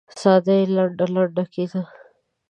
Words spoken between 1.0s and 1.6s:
لنډه